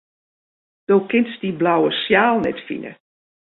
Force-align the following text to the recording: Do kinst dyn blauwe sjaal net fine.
Do 0.87 0.95
kinst 1.09 1.39
dyn 1.41 1.57
blauwe 1.59 1.89
sjaal 1.99 2.35
net 2.41 2.59
fine. 2.67 2.91